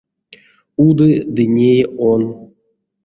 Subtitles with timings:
[0.85, 2.21] Уды ды неи он.